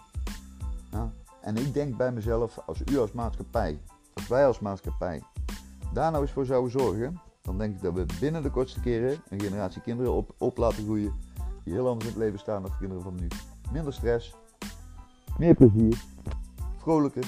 En 1.42 1.56
ik 1.56 1.74
denk 1.74 1.96
bij 1.96 2.12
mezelf, 2.12 2.58
als 2.66 2.82
u 2.90 2.98
als 2.98 3.12
maatschappij, 3.12 3.80
als 4.14 4.28
wij 4.28 4.46
als 4.46 4.60
maatschappij, 4.60 5.22
daar 5.92 6.10
nou 6.10 6.22
eens 6.22 6.32
voor 6.32 6.46
zouden 6.46 6.70
zorgen, 6.70 7.20
dan 7.42 7.58
denk 7.58 7.74
ik 7.74 7.82
dat 7.82 7.94
we 7.94 8.06
binnen 8.20 8.42
de 8.42 8.50
kortste 8.50 8.80
keren 8.80 9.22
een 9.28 9.40
generatie 9.40 9.80
kinderen 9.80 10.12
op, 10.12 10.34
op 10.38 10.56
laten 10.56 10.84
groeien 10.84 11.14
die 11.64 11.72
heel 11.72 11.88
anders 11.88 12.04
in 12.04 12.10
het 12.10 12.22
leven 12.22 12.38
staan 12.38 12.62
dan 12.62 12.70
de 12.70 12.76
kinderen 12.76 13.02
van 13.02 13.14
nu. 13.14 13.28
Minder 13.72 13.92
stress, 13.92 14.34
meer 15.38 15.54
plezier, 15.54 16.04
vrolijker, 16.76 17.24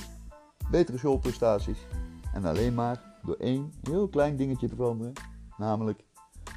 betere 0.70 0.98
schoolprestaties 0.98 1.86
en 2.32 2.44
alleen 2.44 2.74
maar 2.74 3.18
door 3.22 3.36
één 3.36 3.72
heel 3.82 4.08
klein 4.08 4.36
dingetje 4.36 4.68
te 4.68 4.76
veranderen, 4.76 5.12
namelijk 5.56 6.04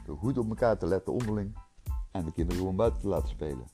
door 0.05 0.17
goed 0.17 0.37
op 0.37 0.49
elkaar 0.49 0.77
te 0.77 0.87
letten 0.87 1.13
onderling 1.13 1.57
en 2.11 2.25
de 2.25 2.31
kinderen 2.31 2.59
gewoon 2.59 2.75
buiten 2.75 3.01
te 3.01 3.07
laten 3.07 3.29
spelen. 3.29 3.65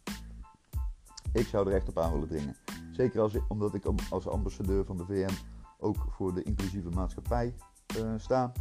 Ik 1.33 1.47
zou 1.47 1.67
er 1.67 1.75
echt 1.75 1.89
op 1.89 1.99
aan 1.99 2.11
willen 2.11 2.27
dringen. 2.27 2.55
Zeker 2.93 3.21
als, 3.21 3.37
omdat 3.47 3.73
ik 3.73 3.85
als 4.09 4.27
ambassadeur 4.27 4.85
van 4.85 4.97
de 4.97 5.05
VN 5.05 5.33
ook 5.79 6.05
voor 6.09 6.33
de 6.33 6.43
inclusieve 6.43 6.89
maatschappij 6.89 7.55
uh, 7.97 8.13
sta. 8.17 8.51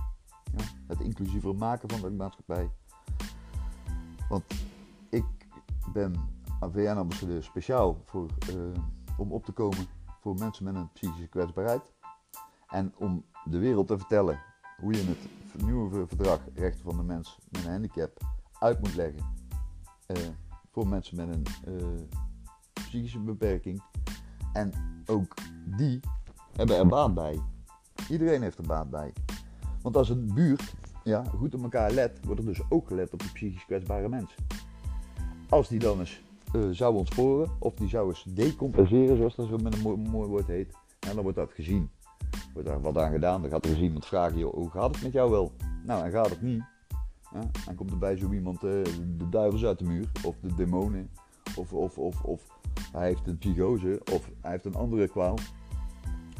Ja, 0.57 0.65
het 0.87 1.01
inclusiever 1.01 1.55
maken 1.55 1.91
van 1.91 2.01
de 2.01 2.11
maatschappij. 2.11 2.71
Want 4.29 4.45
ik 5.09 5.25
ben 5.93 6.15
VN-ambassadeur 6.61 7.43
speciaal 7.43 8.03
voor, 8.05 8.27
uh, 8.51 8.57
om 9.17 9.33
op 9.33 9.45
te 9.45 9.53
komen 9.53 9.87
voor 10.21 10.35
mensen 10.35 10.65
met 10.65 10.75
een 10.75 10.93
psychische 10.93 11.29
kwetsbaarheid. 11.29 11.93
En 12.69 12.95
om 12.99 13.25
de 13.45 13.59
wereld 13.59 13.87
te 13.87 13.99
vertellen 13.99 14.41
hoe 14.81 14.93
je 14.93 15.05
het 15.05 15.63
nieuwe 15.65 16.07
verdrag 16.07 16.41
rechten 16.55 16.85
van 16.85 16.97
de 16.97 17.03
mens 17.03 17.39
met 17.51 17.65
een 17.65 17.71
handicap 17.71 18.21
uit 18.59 18.81
moet 18.81 18.95
leggen 18.95 19.25
uh, 20.07 20.17
voor 20.71 20.89
mensen 20.89 21.17
met 21.17 21.29
een 21.29 21.43
psychische 22.73 23.19
beperking. 23.19 23.83
En 24.53 24.73
ook 25.07 25.35
die 25.77 26.01
hebben 26.57 26.77
er 26.77 26.87
baat 26.87 27.15
bij. 27.15 27.41
Iedereen 28.11 28.43
heeft 28.43 28.59
er 28.59 28.67
baat 28.67 28.91
bij. 28.91 29.13
Want 29.83 29.97
als 29.97 30.09
een 30.09 30.31
buurt 30.35 30.75
ja, 31.05 31.25
goed 31.25 31.55
op 31.55 31.63
elkaar 31.63 31.91
let, 31.91 32.19
wordt 32.25 32.41
er 32.41 32.47
dus 32.47 32.61
ook 32.69 32.87
gelet 32.87 33.13
op 33.13 33.19
de 33.19 33.31
psychisch 33.33 33.65
kwetsbare 33.65 34.09
mensen. 34.09 34.45
Als 35.49 35.69
die 35.69 35.79
dan 35.79 35.99
eens 35.99 36.23
uh, 36.53 36.63
zou 36.71 36.97
ontsporen, 36.97 37.51
of 37.59 37.75
die 37.75 37.89
zou 37.89 38.09
eens 38.09 38.25
decompenseren, 38.29 39.17
zoals 39.17 39.35
dat 39.35 39.49
zo 39.49 39.57
met 39.57 39.75
een 39.75 40.01
mooi, 40.01 40.29
woord 40.29 40.47
heet, 40.47 40.75
dan 40.99 41.23
wordt 41.23 41.37
dat 41.37 41.53
gezien 41.53 41.91
wordt 42.53 42.69
daar 42.69 42.81
wat 42.81 42.99
aan 42.99 43.13
gedaan. 43.13 43.43
Dan 43.43 43.51
gaat 43.51 43.65
er 43.65 43.71
eens 43.71 43.81
iemand 43.81 44.07
vragen, 44.07 44.39
joh, 44.39 44.55
hoe 44.55 44.71
gaat 44.71 44.95
het 44.95 45.03
met 45.03 45.13
jou 45.13 45.31
wel? 45.31 45.53
Nou, 45.85 46.05
en 46.05 46.11
gaat 46.11 46.31
het 46.31 46.43
niet. 46.43 46.63
Ja, 47.33 47.41
dan 47.65 47.75
komt 47.75 47.91
er 47.91 47.99
bij 47.99 48.17
zo 48.17 48.33
iemand 48.33 48.65
uh, 48.65 48.71
de 49.17 49.29
duivels 49.31 49.65
uit 49.65 49.79
de 49.79 49.85
muur, 49.85 50.11
of 50.25 50.37
de 50.41 50.55
demonen, 50.55 51.11
of, 51.57 51.73
of, 51.73 51.99
of, 51.99 52.23
of 52.23 52.43
hij 52.93 53.07
heeft 53.07 53.27
een 53.27 53.39
psychose, 53.39 54.01
of 54.13 54.31
hij 54.41 54.51
heeft 54.51 54.65
een 54.65 54.75
andere 54.75 55.09
kwaal, 55.09 55.39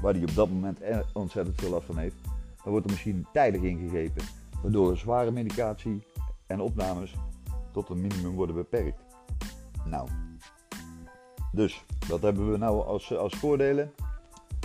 waar 0.01 0.13
hij 0.13 0.23
op 0.23 0.35
dat 0.35 0.49
moment 0.51 0.81
ontzettend 1.13 1.61
veel 1.61 1.71
last 1.71 1.87
van 1.87 1.99
heeft. 1.99 2.17
Dan 2.63 2.71
wordt 2.73 2.87
er 2.87 2.93
misschien 2.93 3.27
tijdig 3.33 3.63
ingegrepen, 3.63 4.25
waardoor 4.63 4.97
zware 4.97 5.31
medicatie 5.31 6.03
en 6.47 6.61
opnames 6.61 7.15
tot 7.73 7.89
een 7.89 8.01
minimum 8.01 8.35
worden 8.35 8.55
beperkt. 8.55 9.01
Nou, 9.85 10.09
dus 11.53 11.85
wat 12.09 12.23
hebben 12.23 12.51
we 12.51 12.59
nou 12.59 12.87
als, 12.87 13.17
als 13.17 13.35
voordelen? 13.35 13.93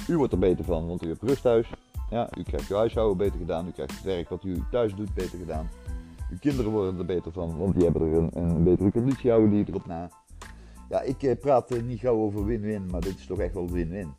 U 0.08 0.18
wordt 0.18 0.34
er 0.34 0.40
beter 0.40 0.66
van, 0.66 0.88
want 0.88 1.04
u 1.04 1.08
hebt 1.08 1.22
rust 1.22 1.42
thuis. 1.42 1.72
Ja, 2.10 2.30
u 2.38 2.44
krijgt 2.44 2.70
uw 2.70 2.78
huishouden 2.78 3.18
beter 3.18 3.40
gedaan. 3.40 3.68
U 3.68 3.72
krijgt 3.72 3.94
het 3.94 4.04
werk 4.04 4.30
wat 4.30 4.44
u 4.44 4.64
thuis 4.72 4.96
doet 4.96 5.14
beter 5.14 5.38
gedaan. 5.38 5.70
Uw 6.32 6.38
kinderen 6.40 6.72
worden 6.72 7.00
er 7.00 7.06
beter 7.06 7.32
van, 7.32 7.58
want 7.58 7.74
die 7.74 7.84
hebben 7.84 8.02
er 8.02 8.14
een, 8.14 8.30
een 8.34 8.64
betere 8.64 8.92
conditie 8.92 9.30
houden 9.30 9.50
die 9.50 9.66
erop 9.68 9.86
na. 9.86 10.10
Ja, 10.90 11.02
ik 11.02 11.24
eh, 11.24 11.40
praat 11.40 11.72
eh, 11.72 11.84
niet 11.84 12.00
gauw 12.00 12.16
over 12.16 12.46
win-win, 12.46 12.86
maar 12.86 13.02
dit 13.02 13.18
is 13.18 13.26
toch 13.26 13.40
echt 13.40 13.54
wel 13.54 13.70
win-win. 13.70 14.14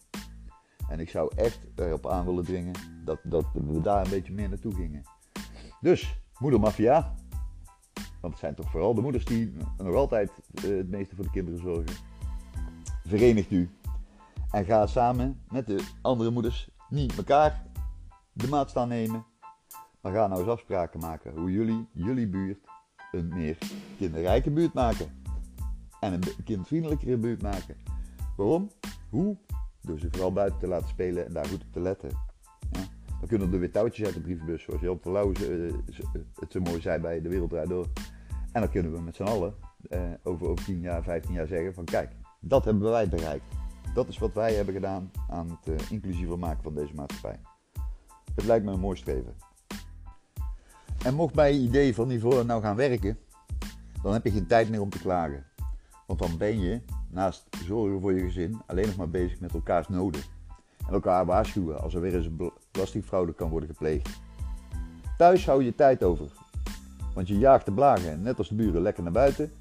En 0.89 1.01
ik 1.01 1.11
zou 1.11 1.31
echt 1.37 1.61
erop 1.75 2.07
aan 2.07 2.25
willen 2.25 2.45
dringen 2.45 2.75
dat, 3.05 3.19
dat 3.23 3.45
we 3.53 3.81
daar 3.81 4.05
een 4.05 4.11
beetje 4.11 4.33
meer 4.33 4.49
naartoe 4.49 4.75
gingen. 4.75 5.03
Dus, 5.81 6.21
moedermafia. 6.39 7.15
Want 8.21 8.33
het 8.33 8.43
zijn 8.43 8.55
toch 8.55 8.71
vooral 8.71 8.95
de 8.95 9.01
moeders 9.01 9.25
die 9.25 9.53
nog 9.77 9.95
altijd 9.95 10.31
uh, 10.65 10.77
het 10.77 10.89
meeste 10.89 11.15
voor 11.15 11.25
de 11.25 11.31
kinderen 11.31 11.61
zorgen. 11.61 11.97
Verenigt 13.05 13.51
u 13.51 13.71
en 14.51 14.65
ga 14.65 14.87
samen 14.87 15.41
met 15.51 15.67
de 15.67 15.85
andere 16.03 16.31
moeders 16.31 16.71
niet 16.89 17.17
elkaar 17.17 17.67
de 18.33 18.49
maat 18.49 18.71
staan 18.71 18.89
nemen. 18.89 19.27
Maar 20.01 20.13
ga 20.13 20.27
nou 20.27 20.41
eens 20.41 20.51
afspraken 20.51 21.01
maken 21.01 21.39
hoe 21.39 21.53
jullie, 21.53 21.89
jullie 21.93 22.29
buurt, 22.29 22.59
een 23.13 23.29
meer 23.29 23.59
kinderrijke 23.99 24.51
buurt 24.51 24.73
maken. 24.73 25.18
En 26.01 26.13
een 26.13 26.23
kindvriendelijkere 26.45 27.17
buurt 27.17 27.43
maken. 27.43 27.77
Waarom? 28.37 28.71
Hoe? 29.11 29.37
Door 29.81 29.99
ze 29.99 30.09
vooral 30.11 30.33
buiten 30.33 30.59
te 30.59 30.67
laten 30.67 30.89
spelen 30.89 31.27
en 31.27 31.33
daar 31.33 31.47
goed 31.47 31.63
op 31.63 31.73
te 31.73 31.81
letten. 31.81 32.11
Ja? 32.73 32.81
Dan 33.19 33.29
kunnen 33.29 33.53
er 33.53 33.59
weer 33.59 33.73
touwtjes 33.73 34.07
uit 34.07 34.15
de 34.15 34.21
brievenbus, 34.21 34.63
zoals 34.63 34.81
Jan 34.81 35.01
Terlouw 35.01 35.33
het 36.35 36.53
zo 36.53 36.61
mooi 36.61 36.81
zei 36.81 37.01
bij 37.01 37.21
De 37.21 37.29
Wereld 37.29 37.69
Door. 37.69 37.87
En 38.53 38.61
dan 38.61 38.71
kunnen 38.71 38.93
we 38.93 39.01
met 39.01 39.17
z'n 39.17 39.23
allen 39.23 39.55
eh, 39.89 40.01
over, 40.23 40.49
over 40.49 40.65
10 40.65 40.81
jaar, 40.81 41.03
15 41.03 41.33
jaar 41.35 41.47
zeggen 41.47 41.75
van 41.75 41.85
kijk, 41.85 42.13
dat 42.41 42.65
hebben 42.65 42.91
wij 42.91 43.09
bereikt. 43.09 43.45
Dat 43.95 44.09
is 44.09 44.19
wat 44.19 44.35
wij 44.35 44.55
hebben 44.55 44.75
gedaan 44.75 45.11
aan 45.29 45.49
het 45.51 45.81
uh, 45.81 45.91
inclusiever 45.91 46.39
maken 46.39 46.63
van 46.63 46.75
deze 46.75 46.95
maatschappij. 46.95 47.41
Het 48.35 48.45
lijkt 48.45 48.65
me 48.65 48.73
een 48.73 48.81
mooi 48.81 48.97
streven. 48.97 49.35
En 51.05 51.15
mocht 51.15 51.35
bij 51.35 51.53
je 51.53 51.61
idee 51.61 51.95
van 51.95 52.09
niveau 52.09 52.45
nou 52.45 52.63
gaan 52.63 52.77
werken, 52.77 53.19
dan 54.03 54.13
heb 54.13 54.25
je 54.25 54.31
geen 54.31 54.47
tijd 54.47 54.71
meer 54.71 54.81
om 54.81 54.91
te 54.91 54.99
klagen. 54.99 55.47
Want 56.09 56.21
dan 56.21 56.39
ben 56.39 56.61
je, 56.61 56.81
naast 57.11 57.49
zorgen 57.65 58.01
voor 58.01 58.13
je 58.13 58.21
gezin, 58.21 58.61
alleen 58.67 58.87
nog 58.87 58.97
maar 58.97 59.11
bezig 59.11 59.41
met 59.41 59.55
elkaars 59.55 59.89
noden. 59.89 60.21
En 60.87 60.93
elkaar 60.93 61.27
waarschuwen 61.27 61.81
als 61.81 61.95
er 61.95 62.01
weer 62.01 62.15
eens 62.15 62.27
een 62.27 62.51
belastingfraude 62.71 63.33
kan 63.33 63.51
worden 63.51 63.69
gepleegd. 63.69 64.21
Thuis 65.17 65.47
hou 65.47 65.65
je 65.65 65.75
tijd 65.75 66.05
over. 66.05 66.27
Want 67.15 67.29
je 67.29 67.39
jaagt 67.39 67.65
de 67.65 67.73
blagen, 67.73 68.23
net 68.23 68.39
als 68.39 68.49
de 68.49 68.55
buren, 68.55 68.83
lekker 68.83 69.03
naar 69.03 69.13
buiten. 69.13 69.53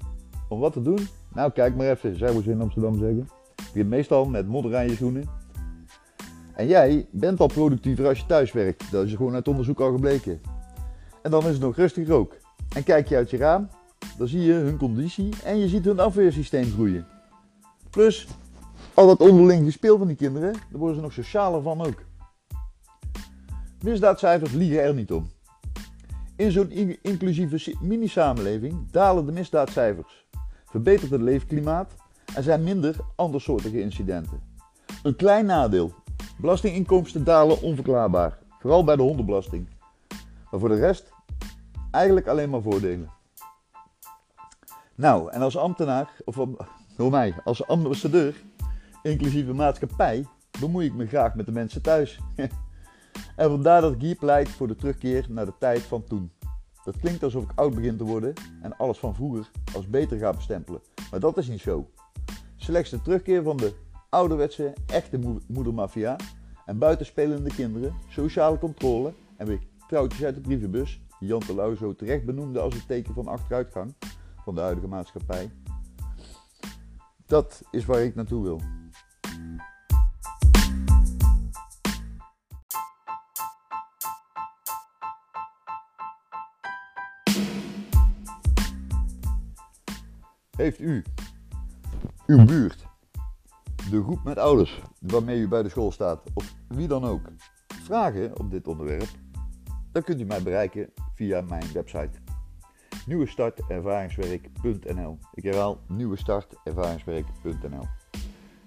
Om 0.48 0.60
wat 0.60 0.72
te 0.72 0.82
doen? 0.82 1.08
Nou, 1.34 1.50
kijk 1.52 1.76
maar 1.76 1.90
even, 1.90 2.16
zou 2.16 2.42
ze 2.42 2.50
in 2.50 2.60
Amsterdam 2.60 2.98
zeggen 2.98 3.28
begint 3.72 3.88
meestal 3.88 4.24
met 4.24 4.46
modder 4.46 4.76
aan 4.76 4.88
je 4.88 4.94
schoenen. 4.94 5.28
En 6.54 6.66
jij 6.66 7.06
bent 7.10 7.40
al 7.40 7.46
productiever 7.46 8.06
als 8.06 8.18
je 8.18 8.26
thuis 8.26 8.52
werkt. 8.52 8.90
Dat 8.90 9.04
is 9.04 9.14
gewoon 9.14 9.34
uit 9.34 9.48
onderzoek 9.48 9.80
al 9.80 9.92
gebleken. 9.92 10.40
En 11.22 11.30
dan 11.30 11.42
is 11.42 11.52
het 11.52 11.60
nog 11.60 11.76
rustig 11.76 12.08
ook. 12.08 12.36
En 12.76 12.82
kijk 12.82 13.08
je 13.08 13.16
uit 13.16 13.30
je 13.30 13.36
raam, 13.36 13.68
dan 14.18 14.28
zie 14.28 14.40
je 14.40 14.52
hun 14.52 14.76
conditie 14.76 15.28
en 15.44 15.58
je 15.58 15.68
ziet 15.68 15.84
hun 15.84 16.00
afweersysteem 16.00 16.72
groeien. 16.72 17.06
Plus, 17.90 18.28
al 18.94 19.06
dat 19.06 19.20
onderling 19.20 19.64
gespeel 19.64 19.98
van 19.98 20.06
die 20.06 20.16
kinderen, 20.16 20.52
daar 20.52 20.78
worden 20.78 20.96
ze 20.96 21.02
nog 21.02 21.12
socialer 21.12 21.62
van 21.62 21.80
ook. 21.80 22.02
Misdaadcijfers 23.82 24.52
liegen 24.52 24.82
er 24.82 24.94
niet 24.94 25.12
om. 25.12 25.26
In 26.36 26.50
zo'n 26.50 26.70
inclusieve 27.02 27.74
mini-samenleving 27.80 28.90
dalen 28.90 29.26
de 29.26 29.32
misdaadcijfers, 29.32 30.26
verbetert 30.64 31.10
het 31.10 31.20
leefklimaat 31.20 31.94
er 32.34 32.42
zijn 32.42 32.62
minder 32.62 32.96
andersoortige 33.16 33.80
incidenten. 33.80 34.40
Een 35.02 35.16
klein 35.16 35.46
nadeel. 35.46 35.92
Belastinginkomsten 36.40 37.24
dalen 37.24 37.62
onverklaarbaar. 37.62 38.38
Vooral 38.60 38.84
bij 38.84 38.96
de 38.96 39.02
hondenbelasting. 39.02 39.68
Maar 40.50 40.60
voor 40.60 40.68
de 40.68 40.78
rest 40.78 41.12
eigenlijk 41.90 42.26
alleen 42.26 42.50
maar 42.50 42.62
voordelen. 42.62 43.17
Nou, 44.98 45.30
en 45.30 45.42
als 45.42 45.56
ambtenaar, 45.56 46.10
of 46.24 46.46
door 46.96 47.10
mij, 47.10 47.34
als 47.44 47.66
ambassadeur, 47.66 48.42
inclusieve 49.02 49.52
maatschappij, 49.52 50.26
bemoei 50.60 50.86
ik 50.86 50.94
me 50.94 51.06
graag 51.06 51.34
met 51.34 51.46
de 51.46 51.52
mensen 51.52 51.82
thuis. 51.82 52.20
en 53.36 53.50
vandaar 53.50 53.80
dat 53.80 53.92
ik 53.92 54.00
hier 54.00 54.16
pleit 54.16 54.48
voor 54.48 54.68
de 54.68 54.76
terugkeer 54.76 55.26
naar 55.28 55.44
de 55.44 55.52
tijd 55.58 55.80
van 55.80 56.04
toen. 56.04 56.32
Dat 56.84 56.96
klinkt 56.96 57.22
alsof 57.22 57.42
ik 57.42 57.50
oud 57.54 57.74
begin 57.74 57.96
te 57.96 58.04
worden 58.04 58.32
en 58.62 58.76
alles 58.76 58.98
van 58.98 59.14
vroeger 59.14 59.50
als 59.74 59.88
beter 59.88 60.18
ga 60.18 60.32
bestempelen. 60.32 60.80
Maar 61.10 61.20
dat 61.20 61.36
is 61.36 61.48
niet 61.48 61.60
zo. 61.60 61.90
Slechts 62.56 62.90
de 62.90 63.02
terugkeer 63.02 63.42
van 63.42 63.56
de 63.56 63.74
ouderwetse, 64.08 64.72
echte 64.86 65.40
moedermafia 65.46 66.16
en 66.66 66.78
buitenspelende 66.78 67.50
kinderen, 67.54 67.94
sociale 68.08 68.58
controle 68.58 69.12
en 69.36 69.46
weer 69.46 69.60
trouwtjes 69.88 70.24
uit 70.24 70.34
de 70.34 70.40
brievenbus, 70.40 71.00
die 71.18 71.28
Jan 71.28 71.40
Terlouw 71.40 71.74
zo 71.74 71.94
terecht 71.94 72.24
benoemde 72.24 72.60
als 72.60 72.74
een 72.74 72.86
teken 72.86 73.14
van 73.14 73.26
achteruitgang 73.26 73.94
van 74.48 74.56
de 74.56 74.62
huidige 74.62 74.88
maatschappij. 74.88 75.50
Dat 77.26 77.62
is 77.70 77.84
waar 77.84 78.02
ik 78.02 78.14
naartoe 78.14 78.42
wil. 78.42 78.60
Heeft 90.56 90.80
u 90.80 91.04
uw 92.26 92.44
buurt 92.44 92.86
de 93.90 94.02
groep 94.02 94.24
met 94.24 94.38
ouders 94.38 94.82
waarmee 95.00 95.40
u 95.40 95.48
bij 95.48 95.62
de 95.62 95.68
school 95.68 95.92
staat, 95.92 96.22
of 96.34 96.54
wie 96.68 96.88
dan 96.88 97.04
ook, 97.04 97.28
vragen 97.66 98.38
op 98.38 98.50
dit 98.50 98.68
onderwerp, 98.68 99.08
dan 99.92 100.02
kunt 100.02 100.20
u 100.20 100.24
mij 100.24 100.42
bereiken 100.42 100.92
via 101.14 101.40
mijn 101.40 101.72
website 101.72 102.27
nieuwestartervaringswerk.nl. 103.08 105.18
Ik 105.34 105.42
herhaal 105.42 105.80
nieuwestartervaringswerk.nl. 105.86 107.86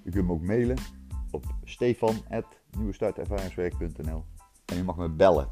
U 0.04 0.12
kunt 0.12 0.28
me 0.28 0.34
ook 0.34 0.42
mailen 0.42 0.78
op 1.32 1.46
stefan.nieuwestartervaringswerk.nl 1.64 4.24
en 4.66 4.78
u 4.78 4.84
mag 4.84 4.98
me 4.98 5.10
bellen 5.10 5.50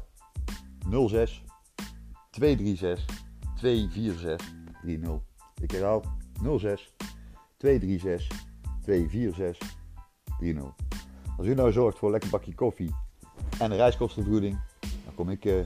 06 1.08 1.44
236 2.30 3.04
246 3.56 4.52
30. 4.84 5.10
Ik 5.62 5.70
herhaal 5.70 6.04
06 6.58 6.94
236 7.56 8.46
246 8.82 9.78
30. 10.40 10.74
Als 11.36 11.46
u 11.46 11.54
nou 11.54 11.72
zorgt 11.72 11.98
voor 11.98 12.08
een 12.08 12.12
lekker 12.12 12.30
bakje 12.30 12.54
koffie 12.54 12.94
en 13.58 13.70
een 13.70 13.76
reiskostenvergoeding, 13.76 14.60
dan 14.80 15.14
kom 15.14 15.30
ik 15.30 15.44
uh, 15.44 15.60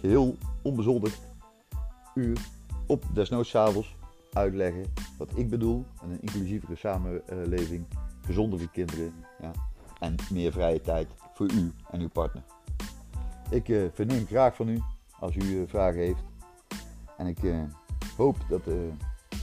geheel 0.00 0.36
onbezoldigd 0.62 1.31
u 2.14 2.32
op 2.86 3.04
desnoods 3.12 3.56
avonds 3.56 3.96
uitleggen 4.32 4.84
wat 5.18 5.28
ik 5.34 5.50
bedoel. 5.50 5.84
En 6.02 6.10
een 6.10 6.20
inclusievere 6.20 6.76
samenleving, 6.76 7.86
gezondere 8.24 8.70
kinderen 8.70 9.14
ja, 9.40 9.52
en 9.98 10.14
meer 10.30 10.52
vrije 10.52 10.80
tijd 10.80 11.08
voor 11.34 11.50
u 11.52 11.72
en 11.90 12.00
uw 12.00 12.08
partner. 12.08 12.42
Ik 13.50 13.68
uh, 13.68 13.88
verneem 13.92 14.26
graag 14.26 14.56
van 14.56 14.68
u 14.68 14.82
als 15.18 15.36
u 15.36 15.40
uh, 15.40 15.68
vragen 15.68 16.00
heeft. 16.00 16.24
En 17.16 17.26
ik 17.26 17.42
uh, 17.42 17.62
hoop 18.16 18.36
dat 18.48 18.62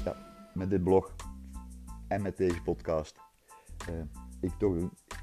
ja, 0.06 0.16
met 0.54 0.70
dit 0.70 0.84
blog 0.84 1.12
en 2.08 2.22
met 2.22 2.38
deze 2.38 2.62
podcast 2.62 3.20
ik 4.40 4.52
toch 4.58 4.76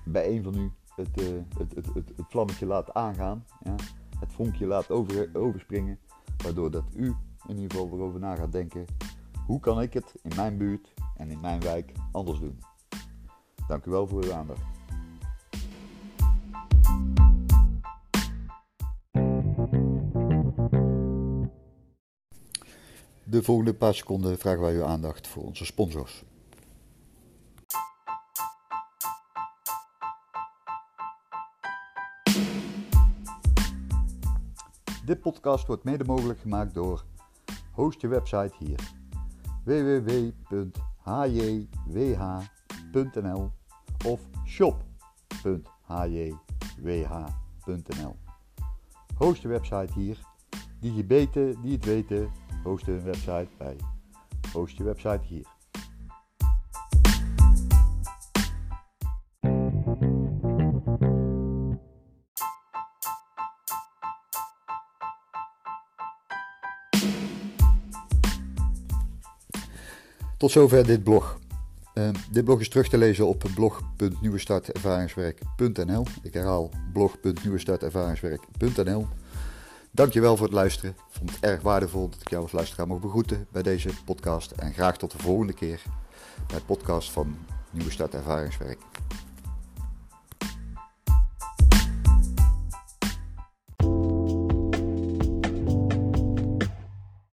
bij 0.04 0.28
een 0.28 0.42
van 0.42 0.54
u 0.54 0.70
het, 0.94 1.16
het, 1.58 1.74
het, 1.74 1.86
het, 1.94 2.12
het 2.16 2.26
vlammetje 2.28 2.66
laat 2.66 2.94
aangaan. 2.94 3.44
Ja, 3.62 3.74
het 4.18 4.32
vonkje 4.32 4.66
laat 4.66 4.90
over, 4.90 5.30
overspringen. 5.32 5.98
Waardoor 6.42 6.70
dat 6.70 6.84
u 6.94 7.14
in 7.48 7.58
ieder 7.58 7.70
geval 7.70 7.98
erover 7.98 8.20
na 8.20 8.34
gaat 8.34 8.52
denken. 8.52 8.84
Hoe 9.46 9.60
kan 9.60 9.82
ik 9.82 9.92
het 9.92 10.14
in 10.22 10.32
mijn 10.36 10.56
buurt 10.56 10.94
en 11.16 11.30
in 11.30 11.40
mijn 11.40 11.60
wijk 11.60 11.92
anders 12.12 12.40
doen? 12.40 12.58
Dank 13.68 13.84
u 13.84 13.90
wel 13.90 14.06
voor 14.06 14.24
uw 14.24 14.32
aandacht. 14.32 14.62
De 23.24 23.42
volgende 23.42 23.74
paar 23.74 23.94
seconden 23.94 24.38
vragen 24.38 24.60
wij 24.60 24.74
uw 24.74 24.84
aandacht 24.84 25.26
voor 25.26 25.42
onze 25.42 25.64
sponsors. 25.64 26.24
Dit 35.04 35.20
podcast 35.20 35.66
wordt 35.66 35.84
mede 35.84 36.04
mogelijk 36.04 36.40
gemaakt 36.40 36.74
door 36.74 37.04
Host 37.76 38.00
je 38.00 38.08
website 38.08 38.52
hier 38.58 38.78
www.hjwh.nl 39.64 40.72
of 44.06 44.20
shop.hjwh.nl. 44.46 44.96
Host 49.14 49.42
je 49.42 49.48
website 49.48 49.92
hier. 49.92 50.18
Die 50.80 50.94
je 50.94 51.04
beten, 51.04 51.62
die 51.62 51.72
het 51.72 51.84
weten, 51.84 52.30
hosten 52.62 52.94
een 52.94 53.02
website 53.02 53.48
bij 53.58 53.76
Host 54.52 54.76
je 54.76 54.84
website 54.84 55.22
hier. 55.22 55.55
Tot 70.36 70.50
zover 70.50 70.86
dit 70.86 71.04
blog. 71.04 71.38
Uh, 71.94 72.08
dit 72.30 72.44
blog 72.44 72.60
is 72.60 72.68
terug 72.68 72.88
te 72.88 72.98
lezen 72.98 73.26
op 73.26 73.44
blog.nieuwestartervaringswerk.nl. 73.54 76.06
Ik 76.22 76.34
herhaal 76.34 76.70
blog.nieuwestartervaringswerk.nl. 76.92 79.06
Dankjewel 79.90 80.36
voor 80.36 80.46
het 80.46 80.54
luisteren. 80.54 80.90
Ik 80.90 80.96
vond 81.08 81.30
het 81.30 81.40
erg 81.40 81.62
waardevol 81.62 82.08
dat 82.08 82.20
ik 82.20 82.30
jou 82.30 82.42
als 82.42 82.52
luisteraar 82.52 82.86
mocht 82.86 83.00
begroeten 83.00 83.46
bij 83.50 83.62
deze 83.62 83.90
podcast. 84.04 84.50
En 84.50 84.72
graag 84.72 84.96
tot 84.96 85.10
de 85.10 85.18
volgende 85.18 85.52
keer 85.52 85.82
bij 86.46 86.60
podcast 86.60 87.10
van 87.10 87.36
Nieuwe 87.70 87.90
Start 87.90 88.14
Ervaringswerk. 88.14 88.78